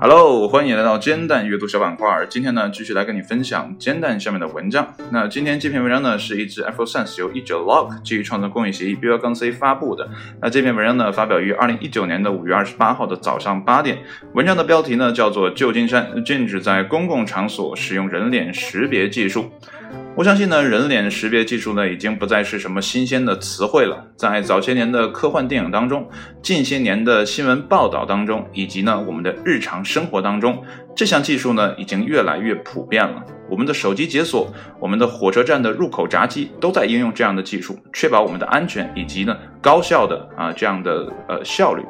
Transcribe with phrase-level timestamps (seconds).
[0.00, 2.26] Hello，欢迎来到煎蛋阅读小板块。
[2.28, 4.92] 今天呢，继续来跟你分享煎蛋下面的文章。
[5.12, 10.08] 那今天这篇文章呢，是一支 Apple Sense 由一九 Lock 基于创作公益协议 B 杠 C 发布的。
[10.42, 13.98] 那这篇文章呢，发表于二零一九年的五月二十八号的早上八点。
[14.32, 19.42] 文章的标题呢，叫做《旧金山禁止在公共场所使用人脸识别技术》。
[20.20, 24.04] 我相信呢，人脸识别技术呢，已经不再是什么新鲜的词汇了。
[24.16, 26.06] 在早些年的科幻电影当中，
[26.42, 30.62] 近些年的新闻报道当中，以及呢我们的日常生活当中，
[30.94, 33.24] 这项技术呢已经越来越普遍了。
[33.48, 41.82] 我们的手机解锁，我们的火车站的入口闸机，都在应用这样的技术，确保我们的安全以及呢高效的啊这样的呃效率。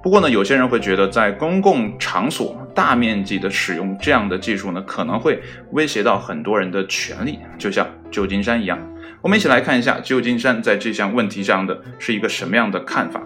[0.00, 5.40] 不过呢，有些人会觉得在公共场所大面积的使用这样的技术呢，可能会
[5.72, 8.78] 威胁到很多人的权利，就像旧金山一样。
[9.22, 13.22] 我们一起来看一下旧金山在这项问题上的是一个什么样的看法。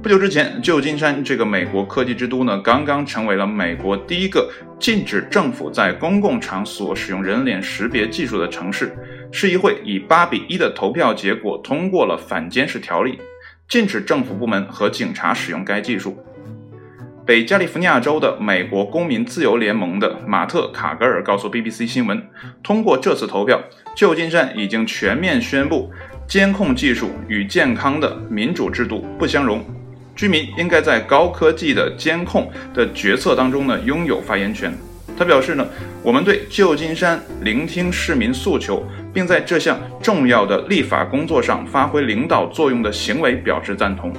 [0.00, 8.94] 不久之前，旧金山这个美国科技之都呢，刚刚成为了美国第一个禁止政府在公共场所使用人脸识别技术的城市。
[9.32, 13.18] 市议会以八比一的投票结果通过了反监视条例。
[13.68, 16.18] 禁止政府部门和警察使用该技术。
[17.24, 22.20] 北加利福尼亚州的美国公民自由联盟的马特·卡格尔告诉 BBC 新闻，
[22.64, 23.60] 通过这次投票，
[23.94, 25.90] 旧金山已经全面宣布
[26.26, 29.64] 监控技术与健康的民主制度不相容。
[30.16, 34.72] 居民应该在高科技的监控的决策当中呢拥有发言权。
[35.16, 35.64] 他表示呢，
[36.02, 38.84] 我们对旧金山聆听市民诉求。
[39.14, 44.10] 并在这项重要的立法工作上发挥领导作用的行为表示赞同。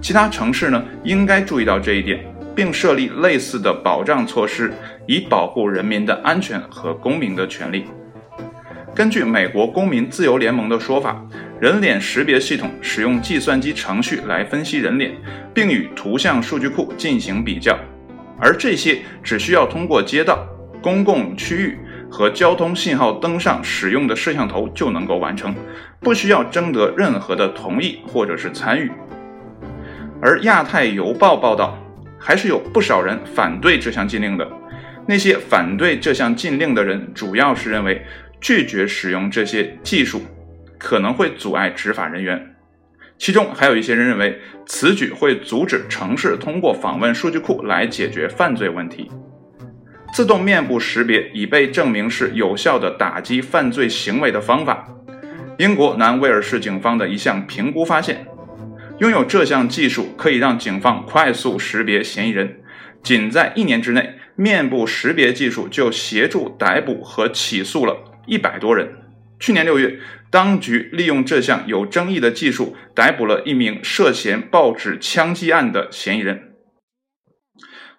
[0.00, 2.24] 其他城市呢，应该注意到这一点，
[2.58, 4.74] 并设立类似的保障措施，
[5.06, 7.84] 以保护人民的安全和公民的权利。
[8.96, 11.24] 根据美国公民自由联盟的说法，
[11.60, 15.12] 人脸识别系统使用计算机程序来分析人脸，
[15.54, 17.78] 并与图像数据库进行比较，
[18.40, 20.44] 而这些只需要通过街道、
[20.82, 21.78] 公共区域。
[22.10, 25.54] 和交通信号灯上使用的摄像头就能够完成，
[26.00, 28.90] 不需要征得任何的同意或者是参与。
[30.20, 31.78] 而亚太邮报报道，
[32.18, 34.46] 还是有不少人反对这项禁令的。
[35.06, 38.04] 那些反对这项禁令的人，主要是认为
[38.40, 40.20] 拒绝使用这些技术
[40.76, 42.54] 可能会阻碍执法人员。
[43.16, 49.10] 其中还有一些人认为，此举会阻止城市通过访问数据库来解决犯罪问题。
[50.12, 54.86] 自动面部识别已被证明是有效的打击犯罪行为的方法。
[55.58, 58.24] 英国南威尔士警方的一项评估发现，
[58.98, 62.60] 拥有这项技术可以让警方快速识别嫌疑人。
[63.02, 68.88] 仅在一年之内，面部识别技术就协助逮捕和起诉了一百多人。
[69.38, 70.00] 去年六月，
[70.30, 76.54] 当局利用这项有争议的技术逮捕了一名涉嫌报纸枪击案的嫌疑人。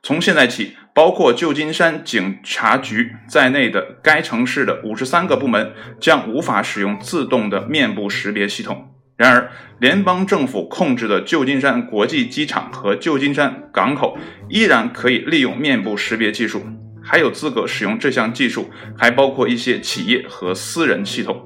[0.03, 8.95] 从现在起，包括旧金山警察局在内的该城市的五十三个部门将无法使用自动的面部识别系统。
[9.19, 16.61] 然而，联邦政府控制的旧金山国际机场和旧金山港口依然可以利用面部识别技术。
[17.03, 21.37] 还有资格使用这项技术，还包括一些企业和私人系统，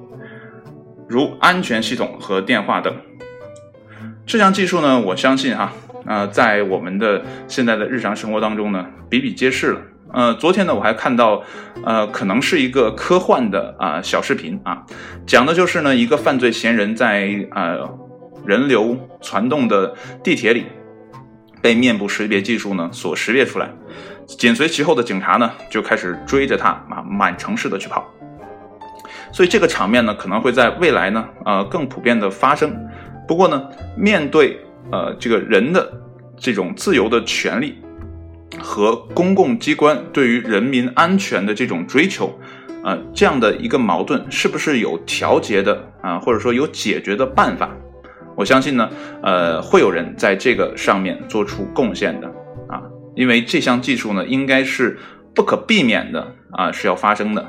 [1.09, 2.95] 如安全系统和电话等。
[4.23, 5.73] 这项技术呢，我相信哈。
[6.05, 9.81] 呃，在我们的现在的日常生活当中呢，比比皆是了。
[10.11, 11.43] 呃，昨天呢，我还看到，
[11.83, 14.85] 呃，可能是一个科幻的啊小视频啊，
[15.25, 17.89] 讲的就是呢，一个犯罪嫌疑人在呃
[18.45, 20.65] 人流攒动的地铁里，
[21.61, 23.69] 被面部识别技术呢所识别出来，
[24.27, 28.07] 紧随其后的警察呢就开始追着他啊满城市的去跑。
[29.31, 32.71] 所以这个场面呢可能会在未来呢呃更普遍的发生。
[33.27, 34.59] 不过呢，面对
[34.91, 35.91] 呃，这个人的
[36.37, 37.81] 这种自由的权利
[38.61, 42.39] 和公共机关对于人民安全的这种追求，
[42.83, 47.69] 呃，这样的一个矛盾是不是有调节的啊，或者说有解决的办法？
[48.35, 48.89] 我相信呢，
[49.21, 52.27] 呃，会有人在这个上面做出贡献的
[52.67, 52.81] 啊，
[53.15, 54.97] 因为这项技术呢，应该是
[55.35, 57.45] 不可避免的啊，是要发生的。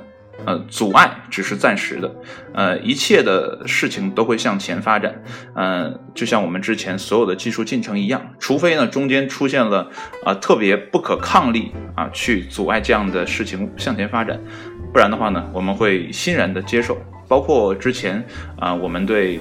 [0.47, 2.15] 呃，阻碍只是暂时的，
[2.53, 5.15] 呃，一切的事情都会向前发展，
[5.55, 9.89] 呃，就像我们之前所有的技术进程一样，除非呢中间出现了
[10.25, 14.39] 啊特别不可抗力啊去阻碍这样的事情向前发展，
[14.93, 16.99] 不然的话呢，我们会欣然的接受。
[17.27, 18.23] 包括之前
[18.59, 19.41] 啊，我们对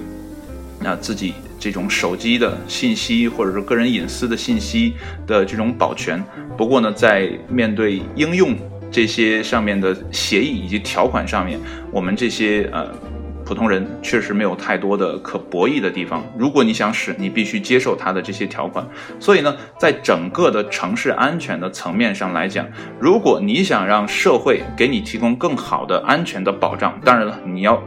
[0.86, 4.94] 啊自己这种手机的信息或者说个人隐私的信息
[5.28, 6.24] 的这种保全，
[6.58, 8.56] 不过呢，在面对应用。
[8.94, 11.60] 这些上面的协议以及条款上面，
[11.92, 12.88] 我们这些呃
[13.44, 16.24] 普通人确实没有太多的可博弈的地方。
[16.38, 18.88] 如果你想使，你必须接受它的这些条款。
[19.20, 22.68] 所以呢，在整个的城市安全的层面上来讲，
[23.00, 27.82] 如果你想让社会给你提供更好的安全的保障，当然了，你要。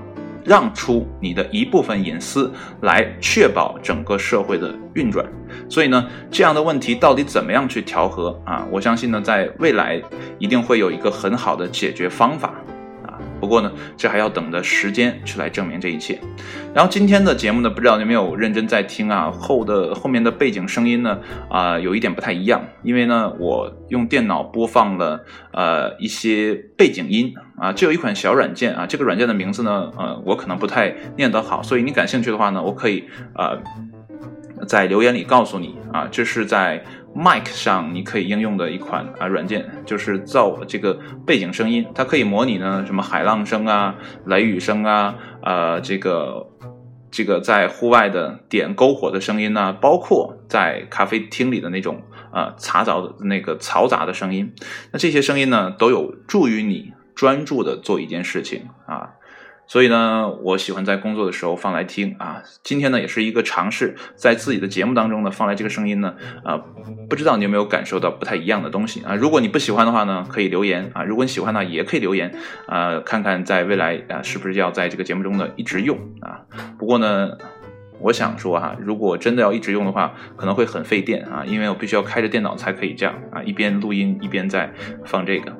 [0.46, 2.50] 让出你的一部分隐私
[2.82, 5.26] 来确保整个社会的运转，
[5.68, 8.64] 所以呢，这样的问题到底怎么样去调和啊？
[8.70, 10.00] 我相信呢，在未来
[10.38, 12.54] 一定会有一个很好的解决方法。
[13.40, 16.18] 不过呢，这还要等着时间去来证明这一切。
[16.74, 19.30] 然后今天的节目呢，不知道你有没有认真在听啊？
[19.30, 21.18] 后的后面的背景声音呢，
[21.48, 33.04] 啊，有一点不太一样，因为呢，我用电脑播放了呃一些背景音啊，这有一款小软件啊，这个软件的名字呢，呃，我可能不太念得好，所以你感兴趣的话呢，我可以
[33.34, 33.58] 呃
[34.66, 36.84] 在留言里告诉你啊，这是在。
[37.16, 43.94] Mic 上你可以应用的一款啊软件，就是造这个背景声音，它可以模拟呢什么海浪声啊、
[44.26, 46.46] 雷雨声啊、呃这个
[47.10, 52.02] 这个在户外的点篝火的声音呢，包括在咖啡厅里的那种
[52.32, 54.52] 呃嘈杂的那个嘈杂的声音，
[54.92, 59.14] 那这些声音呢都有助于你专注的做一件事情啊。
[59.66, 62.42] 所以呢，我喜欢在工作的时候放来听啊。
[62.62, 66.14] 今天呢，也是一个尝试，在自己的节目当中呢放来这个声音呢，
[66.44, 66.56] 啊，
[67.08, 69.14] 不知道你有没有感受到不太一样的东西啊？
[69.14, 72.32] 如果你不喜欢的话呢，可以留言啊；如果你喜欢呢，也可以留言
[72.66, 76.40] 啊，看看在未来啊，是不是要在这个节目中呢一直用啊？
[76.78, 77.30] 不过呢。
[77.98, 84.70] 我想说哈，如果真的要一直用的话，可能会很费电啊，因为我必须要开着电脑才可以这样啊，一边录音一边在
[85.06, 85.50] 放这个。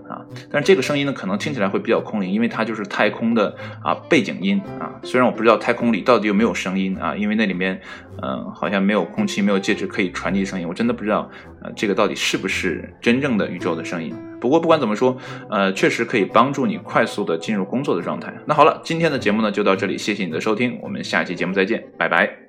[0.51, 4.93] 但是这个声音呢，可能听起来会比较空灵，因为它就是太空的啊背景音啊。
[5.03, 7.81] 虽然我不知道太空里到底有没有声音啊，因为那里面
[8.23, 11.31] 嗯好像没有空气，没有介质可以传递声音，我真的不知道
[11.63, 14.15] 呃这个到底是不是真正的宇宙的声音。
[14.41, 15.17] 不过不管怎么说，
[15.51, 18.33] 呃，确实可以帮助你快速的进入工作的状态。
[18.47, 22.46] 那好了，今天的节目呢就到这里，谢谢你的收听，我们下期节目再见，拜拜。